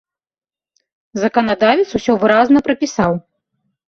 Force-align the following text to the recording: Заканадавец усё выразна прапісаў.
Заканадавец 1.23 1.85
усё 1.99 2.15
выразна 2.23 2.57
прапісаў. 2.69 3.13